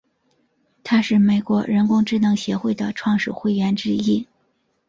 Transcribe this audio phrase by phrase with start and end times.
[0.83, 4.25] 他是美国人工智能协会的创始会员之一。